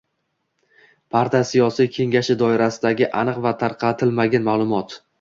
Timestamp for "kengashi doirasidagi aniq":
1.99-3.41